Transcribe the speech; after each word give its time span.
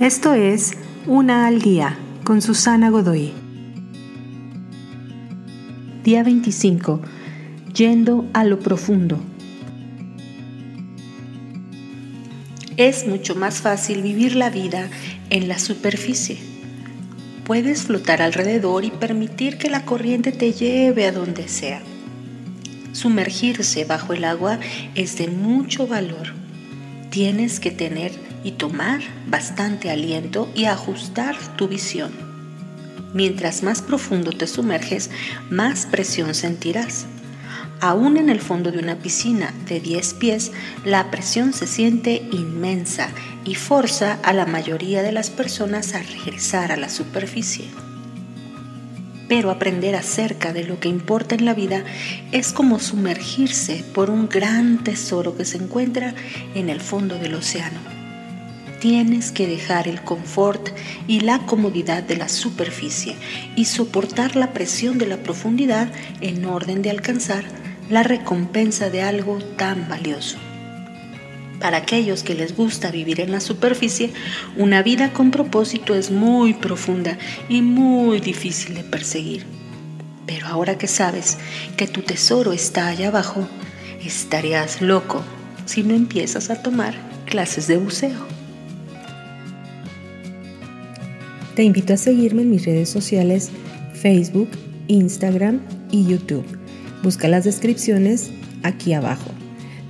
Esto 0.00 0.34
es 0.34 0.72
Una 1.06 1.46
al 1.46 1.62
Día 1.62 1.96
con 2.22 2.42
Susana 2.42 2.90
Godoy. 2.90 3.32
Día 6.04 6.22
25. 6.22 7.00
Yendo 7.72 8.26
a 8.34 8.44
lo 8.44 8.58
profundo. 8.58 9.18
Es 12.76 13.06
mucho 13.06 13.36
más 13.36 13.62
fácil 13.62 14.02
vivir 14.02 14.36
la 14.36 14.50
vida 14.50 14.90
en 15.30 15.48
la 15.48 15.58
superficie. 15.58 16.36
Puedes 17.46 17.84
flotar 17.84 18.20
alrededor 18.20 18.84
y 18.84 18.90
permitir 18.90 19.56
que 19.56 19.70
la 19.70 19.86
corriente 19.86 20.30
te 20.30 20.52
lleve 20.52 21.06
a 21.06 21.12
donde 21.12 21.48
sea. 21.48 21.80
Sumergirse 22.92 23.86
bajo 23.86 24.12
el 24.12 24.24
agua 24.24 24.58
es 24.94 25.16
de 25.16 25.28
mucho 25.28 25.86
valor. 25.86 26.45
Tienes 27.10 27.60
que 27.60 27.70
tener 27.70 28.12
y 28.44 28.52
tomar 28.52 29.00
bastante 29.26 29.90
aliento 29.90 30.48
y 30.54 30.66
ajustar 30.66 31.36
tu 31.56 31.68
visión. 31.68 32.12
Mientras 33.14 33.62
más 33.62 33.82
profundo 33.82 34.32
te 34.32 34.46
sumerges, 34.46 35.10
más 35.50 35.86
presión 35.86 36.34
sentirás. 36.34 37.06
Aún 37.80 38.16
en 38.16 38.30
el 38.30 38.40
fondo 38.40 38.72
de 38.72 38.78
una 38.78 38.96
piscina 38.96 39.52
de 39.66 39.80
10 39.80 40.14
pies, 40.14 40.52
la 40.84 41.10
presión 41.10 41.52
se 41.52 41.66
siente 41.66 42.26
inmensa 42.32 43.08
y 43.44 43.54
forza 43.54 44.18
a 44.22 44.32
la 44.32 44.46
mayoría 44.46 45.02
de 45.02 45.12
las 45.12 45.30
personas 45.30 45.94
a 45.94 46.02
regresar 46.02 46.72
a 46.72 46.76
la 46.76 46.88
superficie. 46.88 47.66
Pero 49.28 49.50
aprender 49.50 49.96
acerca 49.96 50.52
de 50.52 50.64
lo 50.64 50.78
que 50.78 50.88
importa 50.88 51.34
en 51.34 51.44
la 51.44 51.54
vida 51.54 51.84
es 52.32 52.52
como 52.52 52.78
sumergirse 52.78 53.84
por 53.94 54.10
un 54.10 54.28
gran 54.28 54.84
tesoro 54.84 55.36
que 55.36 55.44
se 55.44 55.58
encuentra 55.58 56.14
en 56.54 56.68
el 56.70 56.80
fondo 56.80 57.18
del 57.18 57.34
océano 57.34 57.96
tienes 58.80 59.32
que 59.32 59.46
dejar 59.46 59.88
el 59.88 60.02
confort 60.02 60.68
y 61.08 61.20
la 61.20 61.40
comodidad 61.40 62.02
de 62.02 62.16
la 62.16 62.28
superficie 62.28 63.16
y 63.56 63.64
soportar 63.64 64.36
la 64.36 64.52
presión 64.52 64.98
de 64.98 65.06
la 65.06 65.16
profundidad 65.16 65.88
en 66.20 66.44
orden 66.44 66.82
de 66.82 66.90
alcanzar 66.90 67.44
la 67.90 68.02
recompensa 68.02 68.90
de 68.90 69.02
algo 69.02 69.38
tan 69.56 69.88
valioso. 69.88 70.38
Para 71.60 71.78
aquellos 71.78 72.22
que 72.22 72.34
les 72.34 72.54
gusta 72.54 72.90
vivir 72.90 73.20
en 73.20 73.32
la 73.32 73.40
superficie, 73.40 74.12
una 74.56 74.82
vida 74.82 75.12
con 75.12 75.30
propósito 75.30 75.94
es 75.94 76.10
muy 76.10 76.54
profunda 76.54 77.18
y 77.48 77.62
muy 77.62 78.20
difícil 78.20 78.74
de 78.74 78.84
perseguir. 78.84 79.44
Pero 80.26 80.46
ahora 80.46 80.76
que 80.76 80.86
sabes 80.86 81.38
que 81.76 81.86
tu 81.86 82.02
tesoro 82.02 82.52
está 82.52 82.88
allá 82.88 83.08
abajo, 83.08 83.48
estarías 84.04 84.82
loco 84.82 85.22
si 85.64 85.82
no 85.82 85.94
empiezas 85.94 86.50
a 86.50 86.62
tomar 86.62 86.94
clases 87.26 87.66
de 87.68 87.76
buceo. 87.78 88.26
Te 91.54 91.62
invito 91.62 91.94
a 91.94 91.96
seguirme 91.96 92.42
en 92.42 92.50
mis 92.50 92.66
redes 92.66 92.90
sociales 92.90 93.50
Facebook, 93.94 94.50
Instagram 94.88 95.60
y 95.90 96.06
YouTube. 96.06 96.44
Busca 97.02 97.28
las 97.28 97.44
descripciones 97.44 98.30
aquí 98.62 98.92
abajo. 98.92 99.30